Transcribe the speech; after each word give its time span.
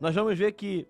nós 0.00 0.14
vamos 0.14 0.36
ver 0.36 0.52
que 0.52 0.88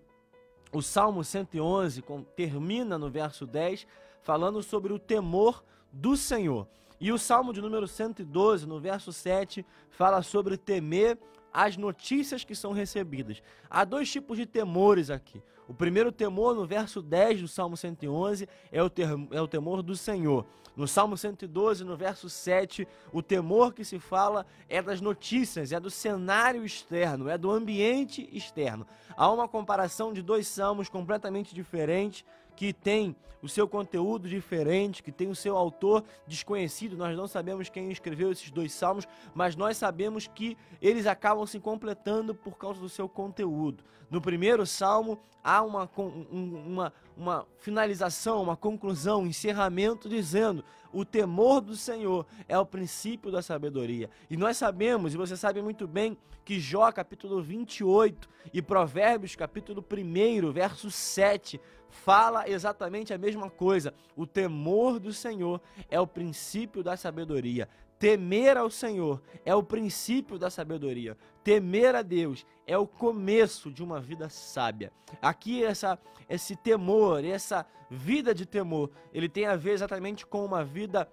o 0.71 0.81
Salmo 0.81 1.23
111 1.23 2.01
termina 2.35 2.97
no 2.97 3.09
verso 3.09 3.45
10 3.45 3.85
falando 4.21 4.63
sobre 4.63 4.93
o 4.93 4.99
temor 4.99 5.63
do 5.91 6.15
Senhor. 6.15 6.67
E 6.99 7.11
o 7.11 7.17
Salmo 7.17 7.51
de 7.51 7.61
número 7.61 7.87
112, 7.87 8.65
no 8.65 8.79
verso 8.79 9.11
7, 9.11 9.65
fala 9.89 10.21
sobre 10.21 10.55
temer 10.55 11.17
as 11.51 11.75
notícias 11.75 12.43
que 12.43 12.55
são 12.55 12.71
recebidas. 12.71 13.41
Há 13.69 13.83
dois 13.83 14.09
tipos 14.09 14.37
de 14.37 14.45
temores 14.45 15.09
aqui. 15.09 15.43
O 15.67 15.73
primeiro 15.73 16.11
temor, 16.11 16.55
no 16.55 16.65
verso 16.65 17.01
10 17.01 17.41
do 17.41 17.47
Salmo 17.47 17.77
111, 17.77 18.47
é 18.71 18.83
o, 18.83 18.91
é 19.31 19.41
o 19.41 19.47
temor 19.47 19.81
do 19.81 19.95
Senhor. 19.95 20.45
No 20.75 20.87
Salmo 20.87 21.17
112, 21.17 21.83
no 21.83 21.97
verso 21.97 22.29
7, 22.29 22.87
o 23.11 23.21
temor 23.21 23.73
que 23.73 23.83
se 23.83 23.99
fala 23.99 24.45
é 24.69 24.81
das 24.81 25.01
notícias, 25.01 25.71
é 25.71 25.79
do 25.79 25.89
cenário 25.89 26.65
externo, 26.65 27.27
é 27.27 27.37
do 27.37 27.51
ambiente 27.51 28.27
externo. 28.31 28.87
Há 29.15 29.29
uma 29.29 29.47
comparação 29.47 30.13
de 30.13 30.21
dois 30.21 30.47
salmos 30.47 30.87
completamente 30.87 31.53
diferentes 31.53 32.23
que 32.55 32.73
tem 32.73 33.15
o 33.41 33.49
seu 33.49 33.67
conteúdo 33.67 34.29
diferente, 34.29 35.01
que 35.01 35.11
tem 35.11 35.29
o 35.29 35.35
seu 35.35 35.57
autor 35.57 36.03
desconhecido. 36.27 36.95
Nós 36.95 37.17
não 37.17 37.27
sabemos 37.27 37.69
quem 37.69 37.91
escreveu 37.91 38.31
esses 38.31 38.51
dois 38.51 38.71
salmos, 38.71 39.07
mas 39.33 39.55
nós 39.55 39.77
sabemos 39.77 40.27
que 40.27 40.55
eles 40.81 41.07
acabam 41.07 41.45
se 41.45 41.59
completando 41.59 42.35
por 42.35 42.57
causa 42.57 42.79
do 42.79 42.89
seu 42.89 43.09
conteúdo. 43.09 43.83
No 44.09 44.21
primeiro 44.21 44.65
salmo 44.65 45.19
há 45.43 45.61
uma, 45.63 45.89
uma, 46.29 46.93
uma 47.15 47.45
finalização, 47.59 48.41
uma 48.41 48.55
conclusão, 48.55 49.21
um 49.21 49.27
encerramento 49.27 50.09
dizendo: 50.09 50.63
o 50.91 51.05
temor 51.05 51.61
do 51.61 51.75
Senhor 51.75 52.25
é 52.47 52.57
o 52.57 52.65
princípio 52.65 53.31
da 53.31 53.41
sabedoria. 53.41 54.09
E 54.29 54.37
nós 54.37 54.57
sabemos, 54.57 55.13
e 55.13 55.17
você 55.17 55.37
sabe 55.37 55.61
muito 55.61 55.87
bem, 55.87 56.17
que 56.43 56.59
Jó 56.59 56.91
capítulo 56.91 57.41
28 57.41 58.27
e 58.53 58.61
Provérbios 58.61 59.35
capítulo 59.35 59.83
1, 59.83 60.51
verso 60.51 60.89
7 60.89 61.59
fala 61.89 62.49
exatamente 62.49 63.13
a 63.13 63.17
mesma 63.17 63.49
coisa. 63.49 63.93
O 64.15 64.25
temor 64.25 64.99
do 64.99 65.13
Senhor 65.13 65.61
é 65.89 65.99
o 65.99 66.07
princípio 66.07 66.83
da 66.83 66.97
sabedoria. 66.97 67.69
Temer 68.01 68.57
ao 68.57 68.67
Senhor 68.71 69.21
é 69.45 69.53
o 69.53 69.61
princípio 69.61 70.39
da 70.39 70.49
sabedoria. 70.49 71.15
Temer 71.43 71.93
a 71.93 72.01
Deus 72.01 72.43
é 72.65 72.75
o 72.75 72.87
começo 72.87 73.69
de 73.69 73.83
uma 73.83 74.01
vida 74.01 74.27
sábia. 74.27 74.91
Aqui 75.21 75.63
essa 75.63 75.99
esse 76.27 76.55
temor, 76.55 77.23
essa 77.23 77.63
vida 77.91 78.33
de 78.33 78.43
temor, 78.43 78.89
ele 79.13 79.29
tem 79.29 79.45
a 79.45 79.55
ver 79.55 79.73
exatamente 79.73 80.25
com 80.25 80.43
uma 80.43 80.63
vida 80.63 81.07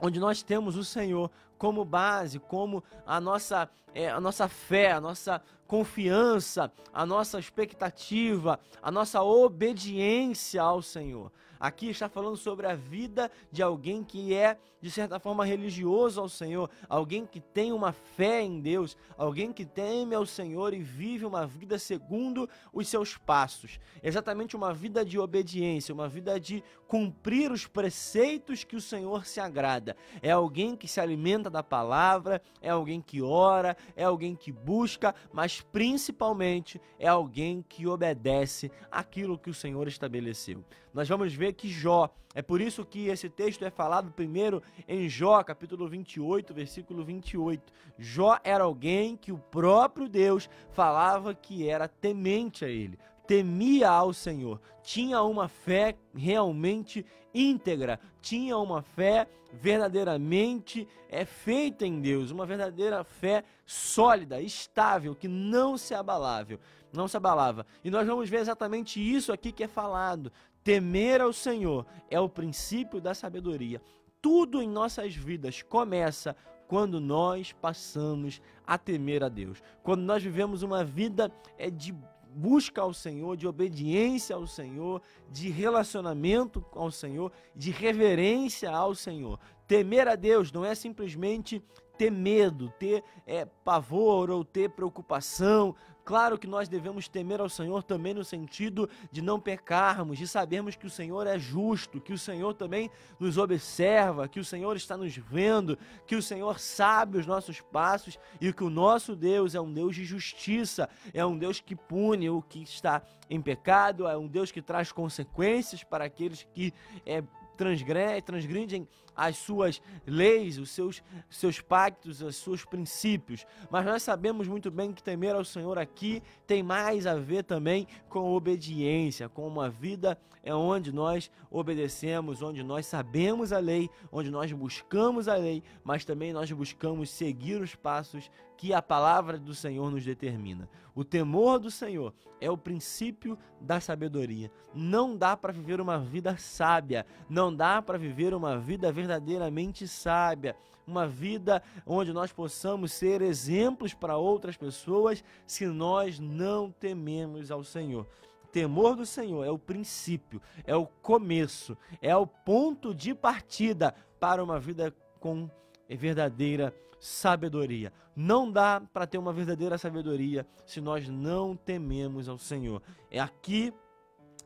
onde 0.00 0.18
nós 0.18 0.42
temos 0.42 0.74
o 0.74 0.84
Senhor 0.84 1.30
como 1.58 1.84
base, 1.84 2.38
como 2.38 2.82
a 3.04 3.20
nossa, 3.20 3.68
é, 3.94 4.08
a 4.08 4.18
nossa 4.18 4.48
fé, 4.48 4.92
a 4.92 5.00
nossa 5.02 5.42
confiança, 5.66 6.72
a 6.94 7.04
nossa 7.04 7.38
expectativa, 7.38 8.58
a 8.80 8.90
nossa 8.90 9.22
obediência 9.22 10.62
ao 10.62 10.80
Senhor. 10.80 11.30
Aqui 11.58 11.88
está 11.88 12.08
falando 12.08 12.36
sobre 12.36 12.66
a 12.66 12.74
vida 12.74 13.30
de 13.50 13.62
alguém 13.62 14.04
que 14.04 14.34
é, 14.34 14.58
de 14.80 14.90
certa 14.90 15.18
forma, 15.18 15.44
religioso 15.44 16.20
ao 16.20 16.28
Senhor, 16.28 16.70
alguém 16.88 17.26
que 17.26 17.40
tem 17.40 17.72
uma 17.72 17.92
fé 17.92 18.42
em 18.42 18.60
Deus, 18.60 18.96
alguém 19.16 19.52
que 19.52 19.64
teme 19.64 20.14
ao 20.14 20.26
Senhor 20.26 20.74
e 20.74 20.82
vive 20.82 21.24
uma 21.24 21.46
vida 21.46 21.78
segundo 21.78 22.48
os 22.72 22.88
seus 22.88 23.16
passos. 23.16 23.78
Exatamente 24.02 24.54
uma 24.54 24.72
vida 24.72 25.04
de 25.04 25.18
obediência, 25.18 25.94
uma 25.94 26.08
vida 26.08 26.38
de 26.38 26.62
cumprir 26.86 27.50
os 27.50 27.66
preceitos 27.66 28.64
que 28.64 28.76
o 28.76 28.80
Senhor 28.80 29.26
se 29.26 29.40
agrada. 29.40 29.96
É 30.22 30.30
alguém 30.30 30.76
que 30.76 30.88
se 30.88 31.00
alimenta 31.00 31.50
da 31.50 31.62
palavra, 31.62 32.40
é 32.60 32.70
alguém 32.70 33.00
que 33.00 33.20
ora, 33.22 33.76
é 33.96 34.04
alguém 34.04 34.34
que 34.34 34.52
busca, 34.52 35.14
mas 35.32 35.60
principalmente 35.60 36.80
é 36.98 37.08
alguém 37.08 37.64
que 37.68 37.86
obedece 37.86 38.70
aquilo 38.90 39.38
que 39.38 39.50
o 39.50 39.54
Senhor 39.54 39.88
estabeleceu. 39.88 40.64
Nós 40.92 41.08
vamos 41.08 41.34
ver 41.34 41.52
que 41.52 41.68
Jó, 41.68 42.10
é 42.34 42.40
por 42.40 42.60
isso 42.60 42.84
que 42.84 43.08
esse 43.08 43.28
texto 43.28 43.64
é 43.64 43.70
falado 43.70 44.10
primeiro 44.12 44.62
em 44.86 45.08
Jó, 45.08 45.42
capítulo 45.42 45.88
28, 45.88 46.54
versículo 46.54 47.04
28. 47.04 47.72
Jó 47.98 48.38
era 48.44 48.64
alguém 48.64 49.16
que 49.16 49.32
o 49.32 49.38
próprio 49.38 50.08
Deus 50.08 50.48
falava 50.70 51.34
que 51.34 51.68
era 51.68 51.88
temente 51.88 52.64
a 52.64 52.68
ele, 52.68 52.98
temia 53.26 53.90
ao 53.90 54.12
Senhor, 54.12 54.60
tinha 54.82 55.22
uma 55.22 55.48
fé 55.48 55.96
realmente 56.14 57.04
íntegra, 57.34 57.98
tinha 58.20 58.56
uma 58.56 58.82
fé 58.82 59.28
verdadeiramente 59.52 60.86
é 61.08 61.24
feita 61.24 61.86
em 61.86 62.00
Deus, 62.00 62.30
uma 62.30 62.46
verdadeira 62.46 63.02
fé 63.04 63.44
sólida, 63.64 64.40
estável, 64.40 65.14
que 65.14 65.28
não 65.28 65.78
se 65.78 65.94
abalável, 65.94 66.58
não 66.92 67.08
se 67.08 67.16
abalava. 67.16 67.66
E 67.82 67.90
nós 67.90 68.06
vamos 68.06 68.28
ver 68.28 68.38
exatamente 68.38 69.00
isso 69.00 69.32
aqui 69.32 69.52
que 69.52 69.64
é 69.64 69.68
falado. 69.68 70.32
Temer 70.62 71.20
ao 71.20 71.32
Senhor 71.32 71.86
é 72.10 72.18
o 72.18 72.28
princípio 72.28 73.00
da 73.00 73.14
sabedoria. 73.14 73.80
Tudo 74.20 74.60
em 74.60 74.68
nossas 74.68 75.14
vidas 75.14 75.62
começa 75.62 76.36
quando 76.66 77.00
nós 77.00 77.52
passamos 77.52 78.42
a 78.66 78.76
temer 78.76 79.22
a 79.22 79.28
Deus. 79.28 79.62
Quando 79.82 80.02
nós 80.02 80.22
vivemos 80.22 80.62
uma 80.62 80.84
vida 80.84 81.30
é 81.56 81.70
de 81.70 81.94
busca 82.36 82.82
ao 82.82 82.92
Senhor, 82.92 83.34
de 83.34 83.48
obediência 83.48 84.36
ao 84.36 84.46
Senhor, 84.46 85.00
de 85.30 85.48
relacionamento 85.48 86.62
ao 86.74 86.90
Senhor, 86.90 87.32
de 87.54 87.70
reverência 87.70 88.70
ao 88.70 88.94
Senhor. 88.94 89.40
Temer 89.66 90.06
a 90.06 90.14
Deus 90.14 90.52
não 90.52 90.64
é 90.64 90.74
simplesmente 90.74 91.62
ter 91.96 92.10
medo, 92.10 92.70
ter 92.78 93.02
é, 93.26 93.46
pavor 93.64 94.30
ou 94.30 94.44
ter 94.44 94.68
preocupação. 94.68 95.74
Claro 96.06 96.38
que 96.38 96.46
nós 96.46 96.68
devemos 96.68 97.08
temer 97.08 97.40
ao 97.40 97.48
Senhor 97.48 97.82
também 97.82 98.14
no 98.14 98.24
sentido 98.24 98.88
de 99.10 99.20
não 99.20 99.40
pecarmos, 99.40 100.16
de 100.16 100.28
sabermos 100.28 100.76
que 100.76 100.86
o 100.86 100.90
Senhor 100.90 101.26
é 101.26 101.36
justo, 101.36 102.00
que 102.00 102.12
o 102.12 102.18
Senhor 102.18 102.54
também 102.54 102.88
nos 103.18 103.36
observa, 103.36 104.28
que 104.28 104.38
o 104.38 104.44
Senhor 104.44 104.76
está 104.76 104.96
nos 104.96 105.16
vendo, 105.16 105.76
que 106.06 106.14
o 106.14 106.22
Senhor 106.22 106.60
sabe 106.60 107.18
os 107.18 107.26
nossos 107.26 107.60
passos 107.60 108.20
e 108.40 108.52
que 108.52 108.62
o 108.62 108.70
nosso 108.70 109.16
Deus 109.16 109.56
é 109.56 109.60
um 109.60 109.72
Deus 109.72 109.96
de 109.96 110.04
justiça, 110.04 110.88
é 111.12 111.26
um 111.26 111.36
Deus 111.36 111.58
que 111.58 111.74
pune 111.74 112.30
o 112.30 112.40
que 112.40 112.62
está 112.62 113.02
em 113.28 113.42
pecado, 113.42 114.06
é 114.06 114.16
um 114.16 114.28
Deus 114.28 114.52
que 114.52 114.62
traz 114.62 114.92
consequências 114.92 115.82
para 115.82 116.04
aqueles 116.04 116.46
que 116.54 116.72
é, 117.04 117.20
transgridem 117.56 118.86
as 119.16 119.36
suas 119.36 119.80
leis, 120.06 120.58
os 120.58 120.70
seus, 120.70 121.02
seus 121.30 121.60
pactos, 121.60 122.20
os 122.20 122.36
seus 122.36 122.64
princípios. 122.64 123.46
Mas 123.70 123.84
nós 123.84 124.02
sabemos 124.02 124.46
muito 124.46 124.70
bem 124.70 124.92
que 124.92 125.02
temer 125.02 125.34
ao 125.34 125.44
Senhor 125.44 125.78
aqui 125.78 126.22
tem 126.46 126.62
mais 126.62 127.06
a 127.06 127.14
ver 127.14 127.44
também 127.44 127.86
com 128.08 128.34
obediência, 128.34 129.28
com 129.28 129.46
uma 129.46 129.70
vida 129.70 130.18
é 130.46 130.54
onde 130.54 130.92
nós 130.92 131.28
obedecemos, 131.50 132.40
onde 132.40 132.62
nós 132.62 132.86
sabemos 132.86 133.52
a 133.52 133.58
lei, 133.58 133.90
onde 134.12 134.30
nós 134.30 134.52
buscamos 134.52 135.26
a 135.26 135.34
lei, 135.34 135.60
mas 135.82 136.04
também 136.04 136.32
nós 136.32 136.52
buscamos 136.52 137.10
seguir 137.10 137.60
os 137.60 137.74
passos 137.74 138.30
que 138.56 138.72
a 138.72 138.80
palavra 138.80 139.38
do 139.38 139.52
Senhor 139.52 139.90
nos 139.90 140.04
determina. 140.04 140.68
O 140.94 141.02
temor 141.02 141.58
do 141.58 141.68
Senhor 141.68 142.14
é 142.40 142.48
o 142.48 142.56
princípio 142.56 143.36
da 143.60 143.80
sabedoria. 143.80 144.48
Não 144.72 145.16
dá 145.16 145.36
para 145.36 145.52
viver 145.52 145.80
uma 145.80 145.98
vida 145.98 146.36
sábia, 146.36 147.04
não 147.28 147.52
dá 147.52 147.82
para 147.82 147.98
viver 147.98 148.32
uma 148.32 148.56
vida 148.56 148.92
verdadeiramente 149.06 149.86
sábia, 149.86 150.56
uma 150.86 151.06
vida 151.06 151.62
onde 151.86 152.12
nós 152.12 152.32
possamos 152.32 152.92
ser 152.92 153.22
exemplos 153.22 153.94
para 153.94 154.16
outras 154.16 154.56
pessoas 154.56 155.22
se 155.46 155.66
nós 155.66 156.18
não 156.18 156.70
tememos 156.70 157.50
ao 157.50 157.62
Senhor 157.64 158.06
temor 158.52 158.96
do 158.96 159.04
Senhor 159.04 159.44
é 159.44 159.50
o 159.50 159.58
princípio, 159.58 160.40
é 160.64 160.74
o 160.74 160.86
começo, 160.86 161.76
é 162.00 162.16
o 162.16 162.26
ponto 162.26 162.94
de 162.94 163.14
partida 163.14 163.94
para 164.18 164.42
uma 164.42 164.58
vida 164.58 164.96
com 165.20 165.50
verdadeira 165.90 166.74
sabedoria. 166.98 167.92
Não 168.16 168.50
dá 168.50 168.80
para 168.94 169.06
ter 169.06 169.18
uma 169.18 169.30
verdadeira 169.30 169.76
sabedoria 169.76 170.46
se 170.64 170.80
nós 170.80 171.06
não 171.06 171.54
tememos 171.54 172.30
ao 172.30 172.38
Senhor. 172.38 172.80
É 173.10 173.20
aqui 173.20 173.74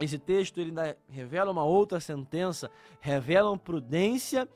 esse 0.01 0.19
texto 0.19 0.59
ele 0.59 0.71
ainda 0.71 0.97
revela 1.09 1.51
uma 1.51 1.65
outra 1.65 2.01
sentença, 2.01 2.71
revelam 3.01 3.59
prudência 3.59 4.49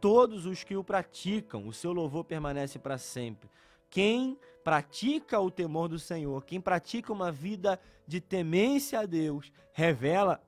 todos 0.00 0.46
os 0.46 0.64
que 0.64 0.76
o 0.76 0.84
praticam, 0.84 1.66
o 1.66 1.72
seu 1.72 1.92
louvor 1.92 2.24
permanece 2.24 2.78
para 2.78 2.98
sempre. 2.98 3.48
Quem 3.90 4.38
pratica 4.64 5.40
o 5.40 5.50
temor 5.50 5.88
do 5.88 5.98
Senhor, 5.98 6.44
quem 6.44 6.60
pratica 6.60 7.12
uma 7.12 7.32
vida 7.32 7.80
de 8.06 8.20
temência 8.20 9.00
a 9.00 9.06
Deus, 9.06 9.52
revela 9.72 10.40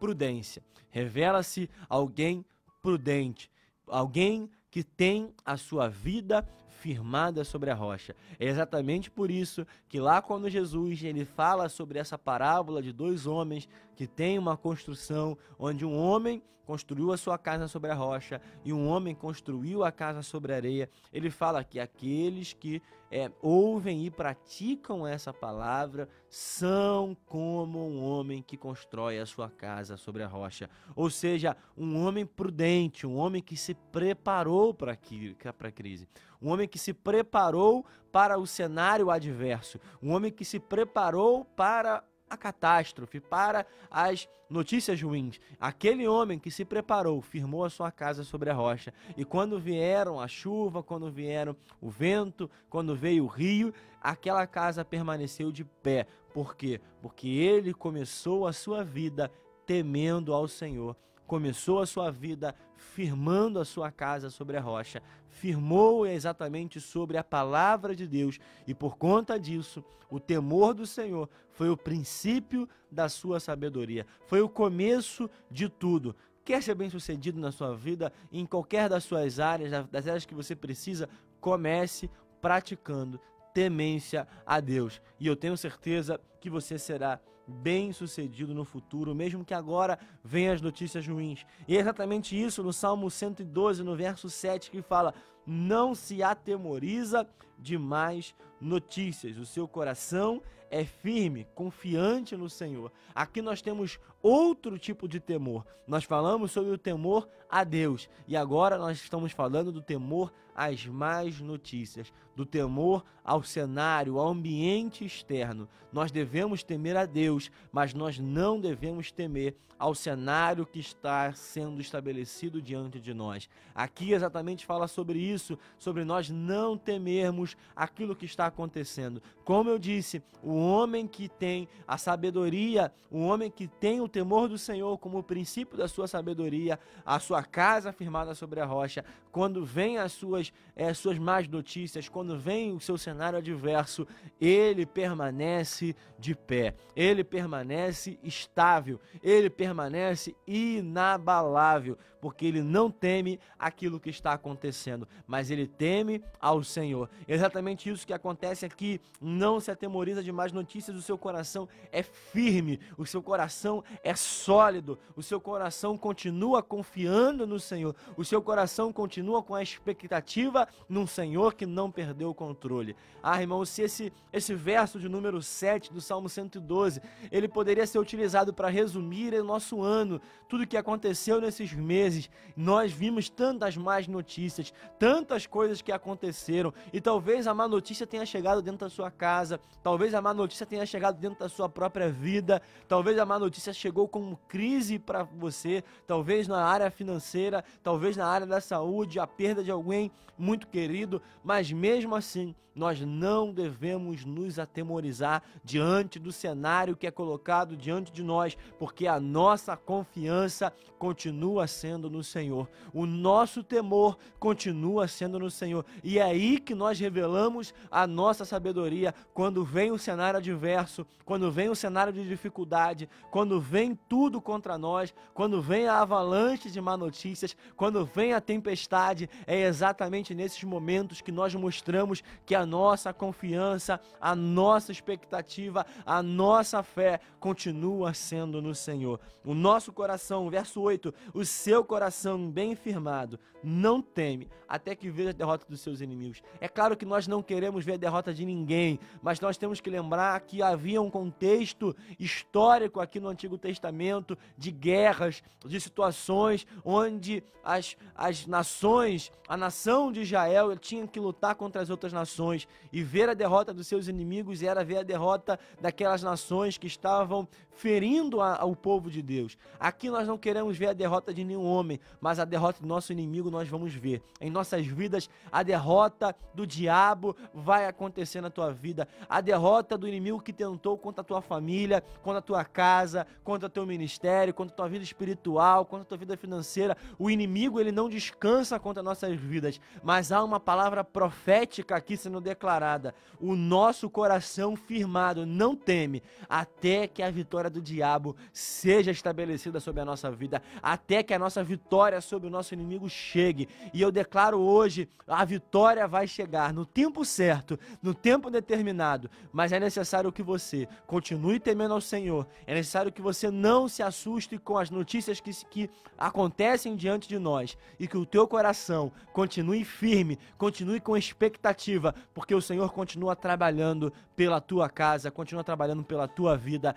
prudência. 0.00 0.62
Revela-se 0.90 1.68
alguém 1.88 2.44
prudente, 2.80 3.50
alguém 3.86 4.50
que 4.70 4.82
tem 4.82 5.32
a 5.44 5.56
sua 5.56 5.88
vida 5.88 6.46
firmada 6.84 7.44
sobre 7.44 7.70
a 7.70 7.74
rocha. 7.74 8.14
É 8.38 8.46
exatamente 8.46 9.10
por 9.10 9.30
isso 9.30 9.66
que 9.88 9.98
lá 9.98 10.20
quando 10.20 10.50
Jesus 10.50 11.02
ele 11.02 11.24
fala 11.24 11.66
sobre 11.70 11.98
essa 11.98 12.18
parábola 12.18 12.82
de 12.82 12.92
dois 12.92 13.26
homens 13.26 13.66
que 13.94 14.06
têm 14.06 14.38
uma 14.38 14.56
construção 14.56 15.36
onde 15.58 15.84
um 15.84 15.96
homem 15.96 16.42
construiu 16.64 17.12
a 17.12 17.16
sua 17.16 17.38
casa 17.38 17.68
sobre 17.68 17.90
a 17.90 17.94
rocha 17.94 18.40
e 18.64 18.72
um 18.72 18.88
homem 18.88 19.14
construiu 19.14 19.84
a 19.84 19.92
casa 19.92 20.22
sobre 20.22 20.52
a 20.52 20.56
areia, 20.56 20.88
ele 21.12 21.30
fala 21.30 21.62
que 21.62 21.78
aqueles 21.78 22.52
que 22.52 22.82
é, 23.10 23.30
ouvem 23.40 24.04
e 24.04 24.10
praticam 24.10 25.06
essa 25.06 25.32
palavra 25.32 26.08
são 26.28 27.16
como 27.26 27.86
um 27.86 28.02
homem 28.02 28.42
que 28.42 28.56
constrói 28.56 29.18
a 29.18 29.26
sua 29.26 29.48
casa 29.48 29.96
sobre 29.96 30.22
a 30.22 30.26
rocha. 30.26 30.68
Ou 30.96 31.08
seja, 31.08 31.56
um 31.76 32.04
homem 32.04 32.26
prudente, 32.26 33.06
um 33.06 33.16
homem 33.16 33.40
que 33.40 33.56
se 33.56 33.74
preparou 33.74 34.74
para 34.74 34.92
a 34.92 35.70
crise, 35.70 36.08
um 36.42 36.50
homem 36.50 36.66
que 36.66 36.78
se 36.78 36.92
preparou 36.92 37.84
para 38.10 38.38
o 38.38 38.46
cenário 38.46 39.10
adverso, 39.10 39.78
um 40.02 40.12
homem 40.12 40.32
que 40.32 40.44
se 40.44 40.58
preparou 40.58 41.44
para 41.44 42.02
a 42.28 42.36
catástrofe, 42.36 43.20
para 43.20 43.66
as 43.90 44.28
notícias 44.48 45.00
ruins. 45.00 45.40
Aquele 45.58 46.06
homem 46.06 46.38
que 46.38 46.50
se 46.50 46.64
preparou, 46.64 47.20
firmou 47.20 47.64
a 47.64 47.70
sua 47.70 47.90
casa 47.90 48.24
sobre 48.24 48.50
a 48.50 48.54
rocha, 48.54 48.92
e 49.16 49.24
quando 49.24 49.58
vieram 49.58 50.20
a 50.20 50.28
chuva, 50.28 50.82
quando 50.82 51.10
vieram 51.10 51.56
o 51.80 51.90
vento, 51.90 52.50
quando 52.68 52.94
veio 52.94 53.24
o 53.24 53.28
rio, 53.28 53.72
aquela 54.00 54.46
casa 54.46 54.84
permaneceu 54.84 55.50
de 55.50 55.64
pé. 55.64 56.06
Por 56.32 56.56
quê? 56.56 56.80
Porque 57.00 57.28
ele 57.28 57.72
começou 57.72 58.46
a 58.46 58.52
sua 58.52 58.84
vida 58.84 59.30
temendo 59.66 60.34
ao 60.34 60.46
Senhor 60.46 60.96
começou 61.26 61.80
a 61.80 61.86
sua 61.86 62.10
vida 62.10 62.54
firmando 62.76 63.58
a 63.58 63.64
sua 63.64 63.90
casa 63.90 64.30
sobre 64.30 64.56
a 64.56 64.60
rocha, 64.60 65.02
firmou 65.28 66.06
exatamente 66.06 66.80
sobre 66.80 67.16
a 67.16 67.24
palavra 67.24 67.94
de 67.94 68.06
Deus, 68.06 68.38
e 68.66 68.74
por 68.74 68.96
conta 68.96 69.38
disso, 69.38 69.84
o 70.10 70.20
temor 70.20 70.74
do 70.74 70.86
Senhor 70.86 71.28
foi 71.50 71.70
o 71.70 71.76
princípio 71.76 72.68
da 72.90 73.08
sua 73.08 73.40
sabedoria, 73.40 74.06
foi 74.26 74.40
o 74.40 74.48
começo 74.48 75.28
de 75.50 75.68
tudo. 75.68 76.14
Quer 76.44 76.62
ser 76.62 76.74
bem-sucedido 76.74 77.40
na 77.40 77.50
sua 77.50 77.74
vida, 77.74 78.12
em 78.30 78.44
qualquer 78.44 78.88
das 78.88 79.04
suas 79.04 79.40
áreas, 79.40 79.88
das 79.88 80.06
áreas 80.06 80.26
que 80.26 80.34
você 80.34 80.54
precisa, 80.54 81.08
comece 81.40 82.10
praticando 82.40 83.18
temência 83.54 84.28
a 84.44 84.60
Deus. 84.60 85.00
E 85.18 85.26
eu 85.26 85.34
tenho 85.34 85.56
certeza 85.56 86.20
que 86.40 86.50
você 86.50 86.78
será 86.78 87.18
bem 87.46 87.92
sucedido 87.92 88.54
no 88.54 88.64
futuro, 88.64 89.14
mesmo 89.14 89.44
que 89.44 89.54
agora 89.54 89.98
venham 90.22 90.54
as 90.54 90.60
notícias 90.60 91.06
ruins. 91.06 91.44
E 91.68 91.76
é 91.76 91.80
exatamente 91.80 92.40
isso 92.40 92.62
no 92.62 92.72
Salmo 92.72 93.10
112, 93.10 93.82
no 93.82 93.96
verso 93.96 94.28
7, 94.30 94.70
que 94.70 94.82
fala: 94.82 95.14
Não 95.46 95.94
se 95.94 96.22
atemoriza 96.22 97.28
de 97.58 97.78
mais 97.78 98.34
notícias, 98.60 99.36
o 99.36 99.46
seu 99.46 99.68
coração 99.68 100.42
é 100.70 100.84
firme, 100.84 101.46
confiante 101.54 102.36
no 102.36 102.50
Senhor. 102.50 102.90
Aqui 103.14 103.40
nós 103.40 103.62
temos 103.62 104.00
outro 104.20 104.76
tipo 104.76 105.06
de 105.06 105.20
temor. 105.20 105.64
Nós 105.86 106.02
falamos 106.02 106.50
sobre 106.50 106.72
o 106.72 106.78
temor 106.78 107.28
a 107.48 107.62
Deus 107.62 108.08
e 108.26 108.36
agora 108.36 108.76
nós 108.76 108.98
estamos 108.98 109.30
falando 109.30 109.70
do 109.70 109.80
temor 109.80 110.32
às 110.54 110.86
más 110.86 111.40
notícias, 111.40 112.12
do 112.34 112.44
temor 112.44 113.04
ao 113.22 113.42
cenário, 113.42 114.18
ao 114.18 114.28
ambiente 114.28 115.04
externo. 115.04 115.68
Nós 115.92 116.10
devemos 116.10 116.62
temer 116.62 116.96
a 116.96 117.06
Deus, 117.06 117.50
mas 117.70 117.94
nós 117.94 118.18
não 118.18 118.60
devemos 118.60 119.12
temer 119.12 119.54
ao 119.78 119.94
cenário 119.94 120.64
que 120.64 120.78
está 120.78 121.32
sendo 121.32 121.80
estabelecido 121.80 122.62
diante 122.62 123.00
de 123.00 123.12
nós. 123.12 123.48
Aqui 123.74 124.12
exatamente 124.12 124.64
fala 124.64 124.88
sobre 124.88 125.18
isso, 125.18 125.33
sobre 125.78 126.04
nós 126.04 126.30
não 126.30 126.76
temermos 126.76 127.56
aquilo 127.74 128.16
que 128.16 128.26
está 128.26 128.46
acontecendo. 128.46 129.22
Como 129.44 129.70
eu 129.70 129.78
disse, 129.78 130.22
o 130.42 130.54
homem 130.54 131.06
que 131.06 131.28
tem 131.28 131.68
a 131.86 131.96
sabedoria, 131.96 132.92
o 133.10 133.20
homem 133.20 133.50
que 133.50 133.66
tem 133.66 134.00
o 134.00 134.08
temor 134.08 134.48
do 134.48 134.58
Senhor 134.58 134.98
como 134.98 135.22
princípio 135.22 135.76
da 135.76 135.88
sua 135.88 136.06
sabedoria, 136.06 136.78
a 137.04 137.18
sua 137.18 137.42
casa 137.42 137.92
firmada 137.92 138.34
sobre 138.34 138.60
a 138.60 138.64
rocha, 138.64 139.04
quando 139.32 139.64
vem 139.64 139.98
as 139.98 140.12
suas, 140.12 140.52
é, 140.76 140.92
suas 140.94 141.18
más 141.18 141.48
notícias, 141.48 142.08
quando 142.08 142.38
vem 142.38 142.72
o 142.72 142.80
seu 142.80 142.96
cenário 142.96 143.38
adverso, 143.38 144.06
ele 144.40 144.86
permanece 144.86 145.96
de 146.18 146.34
pé, 146.34 146.74
ele 146.94 147.24
permanece 147.24 148.18
estável, 148.22 149.00
ele 149.22 149.50
permanece 149.50 150.36
inabalável, 150.46 151.98
porque 152.24 152.46
ele 152.46 152.62
não 152.62 152.90
teme 152.90 153.38
aquilo 153.58 154.00
que 154.00 154.08
está 154.08 154.32
acontecendo, 154.32 155.06
mas 155.26 155.50
ele 155.50 155.66
teme 155.66 156.22
ao 156.40 156.64
Senhor. 156.64 157.10
Exatamente 157.28 157.90
isso 157.90 158.06
que 158.06 158.14
acontece 158.14 158.64
aqui, 158.64 158.98
não 159.20 159.60
se 159.60 159.70
atemoriza 159.70 160.22
de 160.22 160.32
más 160.32 160.50
notícias, 160.50 160.96
o 160.96 161.02
seu 161.02 161.18
coração 161.18 161.68
é 161.92 162.02
firme, 162.02 162.80
o 162.96 163.04
seu 163.04 163.22
coração 163.22 163.84
é 164.02 164.14
sólido, 164.14 164.98
o 165.14 165.22
seu 165.22 165.38
coração 165.38 165.98
continua 165.98 166.62
confiando 166.62 167.46
no 167.46 167.60
Senhor, 167.60 167.94
o 168.16 168.24
seu 168.24 168.40
coração 168.40 168.90
continua 168.90 169.42
com 169.42 169.54
a 169.54 169.62
expectativa 169.62 170.66
num 170.88 171.06
Senhor 171.06 171.52
que 171.52 171.66
não 171.66 171.90
perdeu 171.90 172.30
o 172.30 172.34
controle. 172.34 172.96
Ah, 173.22 173.38
irmão, 173.38 173.66
se 173.66 173.82
esse, 173.82 174.10
esse 174.32 174.54
verso 174.54 174.98
de 174.98 175.10
número 175.10 175.42
7 175.42 175.92
do 175.92 176.00
Salmo 176.00 176.30
112, 176.30 177.02
ele 177.30 177.48
poderia 177.48 177.86
ser 177.86 177.98
utilizado 177.98 178.54
para 178.54 178.68
resumir 178.68 179.34
o 179.34 179.44
nosso 179.44 179.82
ano, 179.82 180.22
tudo 180.48 180.64
o 180.64 180.66
que 180.66 180.76
aconteceu 180.78 181.38
nesses 181.38 181.74
meses 181.74 182.13
nós 182.56 182.92
vimos 182.92 183.28
tantas 183.28 183.76
más 183.76 184.06
notícias, 184.06 184.72
tantas 184.98 185.46
coisas 185.46 185.82
que 185.82 185.92
aconteceram, 185.92 186.72
e 186.92 187.00
talvez 187.00 187.46
a 187.46 187.54
má 187.54 187.66
notícia 187.66 188.06
tenha 188.06 188.24
chegado 188.24 188.62
dentro 188.62 188.80
da 188.80 188.90
sua 188.90 189.10
casa, 189.10 189.60
talvez 189.82 190.14
a 190.14 190.22
má 190.22 190.32
notícia 190.32 190.66
tenha 190.66 190.86
chegado 190.86 191.18
dentro 191.18 191.40
da 191.40 191.48
sua 191.48 191.68
própria 191.68 192.08
vida, 192.08 192.62
talvez 192.86 193.18
a 193.18 193.26
má 193.26 193.38
notícia 193.38 193.72
chegou 193.72 194.08
como 194.08 194.38
crise 194.48 194.98
para 194.98 195.22
você, 195.22 195.82
talvez 196.06 196.46
na 196.46 196.64
área 196.64 196.90
financeira, 196.90 197.64
talvez 197.82 198.16
na 198.16 198.26
área 198.26 198.46
da 198.46 198.60
saúde, 198.60 199.18
a 199.18 199.26
perda 199.26 199.62
de 199.62 199.70
alguém 199.70 200.10
muito 200.38 200.66
querido, 200.66 201.20
mas 201.42 201.70
mesmo 201.72 202.14
assim, 202.14 202.54
nós 202.74 203.00
não 203.00 203.52
devemos 203.52 204.24
nos 204.24 204.58
atemorizar 204.58 205.42
diante 205.62 206.18
do 206.18 206.32
cenário 206.32 206.96
que 206.96 207.06
é 207.06 207.10
colocado 207.10 207.76
diante 207.76 208.10
de 208.10 208.22
nós, 208.22 208.56
porque 208.78 209.06
a 209.06 209.20
nossa 209.20 209.76
confiança 209.76 210.72
continua 210.98 211.66
sendo 211.66 212.03
no 212.10 212.22
Senhor. 212.22 212.68
O 212.92 213.06
nosso 213.06 213.62
temor 213.62 214.18
continua 214.38 215.08
sendo 215.08 215.38
no 215.38 215.50
Senhor. 215.50 215.84
E 216.02 216.18
é 216.18 216.22
aí 216.22 216.58
que 216.58 216.74
nós 216.74 216.98
revelamos 216.98 217.74
a 217.90 218.06
nossa 218.06 218.44
sabedoria 218.44 219.14
quando 219.32 219.64
vem 219.64 219.90
o 219.90 219.98
cenário 219.98 220.38
adverso, 220.38 221.06
quando 221.24 221.50
vem 221.50 221.68
o 221.68 221.74
cenário 221.74 222.12
de 222.12 222.26
dificuldade, 222.26 223.08
quando 223.30 223.60
vem 223.60 223.98
tudo 224.08 224.40
contra 224.40 224.76
nós, 224.76 225.14
quando 225.32 225.62
vem 225.62 225.86
a 225.86 226.00
avalanche 226.00 226.70
de 226.70 226.80
má 226.80 226.96
notícias, 226.96 227.56
quando 227.76 228.04
vem 228.04 228.32
a 228.32 228.40
tempestade, 228.40 229.28
é 229.46 229.62
exatamente 229.62 230.34
nesses 230.34 230.62
momentos 230.64 231.20
que 231.20 231.32
nós 231.32 231.54
mostramos 231.54 232.22
que 232.44 232.54
a 232.54 232.66
nossa 232.66 233.12
confiança, 233.12 234.00
a 234.20 234.34
nossa 234.34 234.92
expectativa, 234.92 235.86
a 236.04 236.22
nossa 236.22 236.82
fé 236.82 237.20
continua 237.40 238.14
sendo 238.14 238.60
no 238.60 238.74
Senhor. 238.74 239.20
O 239.44 239.54
nosso 239.54 239.92
coração, 239.92 240.48
verso 240.48 240.80
8, 240.80 241.12
o 241.34 241.44
seu 241.44 241.83
coração 241.84 242.50
bem 242.50 242.74
firmado, 242.74 243.38
não 243.62 244.02
teme 244.02 244.48
até 244.68 244.94
que 244.94 245.10
veja 245.10 245.30
a 245.30 245.32
derrota 245.32 245.64
dos 245.68 245.80
seus 245.80 246.00
inimigos. 246.00 246.42
É 246.60 246.68
claro 246.68 246.96
que 246.96 247.04
nós 247.04 247.26
não 247.26 247.42
queremos 247.42 247.84
ver 247.84 247.94
a 247.94 247.96
derrota 247.96 248.32
de 248.32 248.44
ninguém, 248.44 248.98
mas 249.22 249.40
nós 249.40 249.56
temos 249.56 249.80
que 249.80 249.88
lembrar 249.88 250.40
que 250.40 250.62
havia 250.62 251.00
um 251.00 251.10
contexto 251.10 251.94
histórico 252.18 253.00
aqui 253.00 253.20
no 253.20 253.28
Antigo 253.28 253.56
Testamento 253.56 254.36
de 254.56 254.70
guerras, 254.70 255.42
de 255.64 255.80
situações 255.80 256.66
onde 256.84 257.42
as, 257.62 257.96
as 258.14 258.46
nações, 258.46 259.32
a 259.48 259.56
nação 259.56 260.12
de 260.12 260.20
Israel 260.20 260.76
tinha 260.76 261.06
que 261.06 261.20
lutar 261.20 261.54
contra 261.54 261.80
as 261.80 261.88
outras 261.88 262.12
nações 262.12 262.68
e 262.92 263.02
ver 263.02 263.28
a 263.28 263.34
derrota 263.34 263.72
dos 263.72 263.86
seus 263.86 264.08
inimigos 264.08 264.62
era 264.62 264.84
ver 264.84 264.98
a 264.98 265.02
derrota 265.02 265.58
daquelas 265.80 266.22
nações 266.22 266.76
que 266.76 266.86
estavam 266.86 267.48
ferindo 267.74 268.40
a, 268.40 268.56
ao 268.56 268.74
povo 268.74 269.10
de 269.10 269.22
Deus. 269.22 269.56
Aqui 269.78 270.08
nós 270.08 270.26
não 270.26 270.38
queremos 270.38 270.76
ver 270.76 270.88
a 270.88 270.92
derrota 270.92 271.32
de 271.32 271.44
nenhum 271.44 271.64
homem, 271.64 272.00
mas 272.20 272.38
a 272.38 272.44
derrota 272.44 272.80
do 272.80 272.86
nosso 272.86 273.12
inimigo 273.12 273.50
nós 273.50 273.68
vamos 273.68 273.94
ver. 273.94 274.22
Em 274.40 274.50
nossas 274.50 274.86
vidas, 274.86 275.28
a 275.50 275.62
derrota 275.62 276.34
do 276.54 276.66
diabo 276.66 277.36
vai 277.52 277.86
acontecer 277.86 278.40
na 278.40 278.50
tua 278.50 278.72
vida. 278.72 279.08
A 279.28 279.40
derrota 279.40 279.98
do 279.98 280.08
inimigo 280.08 280.40
que 280.40 280.52
tentou 280.52 280.96
contra 280.96 281.22
a 281.22 281.24
tua 281.24 281.42
família, 281.42 282.02
contra 282.22 282.38
a 282.38 282.42
tua 282.42 282.64
casa, 282.64 283.26
contra 283.42 283.66
o 283.66 283.70
teu 283.70 283.84
ministério, 283.84 284.54
contra 284.54 284.72
a 284.72 284.76
tua 284.76 284.88
vida 284.88 285.04
espiritual, 285.04 285.84
contra 285.84 286.02
a 286.02 286.08
tua 286.08 286.18
vida 286.18 286.36
financeira. 286.36 286.96
O 287.18 287.30
inimigo, 287.30 287.80
ele 287.80 287.92
não 287.92 288.08
descansa 288.08 288.78
contra 288.78 289.02
nossas 289.02 289.38
vidas, 289.38 289.80
mas 290.02 290.32
há 290.32 290.42
uma 290.42 290.60
palavra 290.60 291.02
profética 291.02 291.96
aqui 291.96 292.16
sendo 292.16 292.40
declarada: 292.40 293.14
o 293.40 293.54
nosso 293.54 294.08
coração 294.08 294.76
firmado 294.76 295.44
não 295.44 295.74
teme, 295.74 296.22
até 296.48 297.06
que 297.06 297.22
a 297.22 297.30
vitória 297.30 297.63
do 297.68 297.80
diabo 297.80 298.36
seja 298.52 299.10
estabelecida 299.10 299.80
sobre 299.80 300.00
a 300.00 300.04
nossa 300.04 300.30
vida, 300.30 300.62
até 300.82 301.22
que 301.22 301.34
a 301.34 301.38
nossa 301.38 301.62
vitória 301.62 302.20
sobre 302.20 302.48
o 302.48 302.50
nosso 302.50 302.74
inimigo 302.74 303.08
chegue. 303.08 303.68
E 303.92 304.00
eu 304.00 304.10
declaro 304.10 304.58
hoje: 304.58 305.08
a 305.26 305.44
vitória 305.44 306.06
vai 306.06 306.26
chegar 306.26 306.72
no 306.72 306.84
tempo 306.84 307.24
certo, 307.24 307.78
no 308.02 308.14
tempo 308.14 308.50
determinado, 308.50 309.30
mas 309.52 309.72
é 309.72 309.80
necessário 309.80 310.32
que 310.32 310.42
você 310.42 310.86
continue 311.06 311.58
temendo 311.58 311.94
ao 311.94 312.00
Senhor, 312.00 312.46
é 312.66 312.74
necessário 312.74 313.12
que 313.12 313.22
você 313.22 313.50
não 313.50 313.88
se 313.88 314.02
assuste 314.02 314.58
com 314.58 314.76
as 314.76 314.90
notícias 314.90 315.40
que, 315.40 315.52
que 315.66 315.90
acontecem 316.18 316.96
diante 316.96 317.28
de 317.28 317.38
nós 317.38 317.76
e 317.98 318.06
que 318.06 318.16
o 318.16 318.26
teu 318.26 318.46
coração 318.46 319.12
continue 319.32 319.84
firme, 319.84 320.38
continue 320.58 321.00
com 321.00 321.16
expectativa, 321.16 322.14
porque 322.32 322.54
o 322.54 322.60
Senhor 322.60 322.92
continua 322.92 323.34
trabalhando 323.34 324.12
pela 324.36 324.60
tua 324.60 324.88
casa, 324.88 325.30
continua 325.30 325.64
trabalhando 325.64 326.02
pela 326.02 326.26
tua 326.26 326.56
vida. 326.56 326.94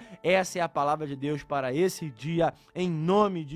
É 0.57 0.61
a 0.61 0.67
palavra 0.67 1.05
de 1.05 1.15
Deus 1.15 1.43
para 1.43 1.71
esse 1.71 2.09
dia, 2.09 2.51
em 2.73 2.89
nome 2.89 3.45
de 3.45 3.51
Jesus. 3.51 3.55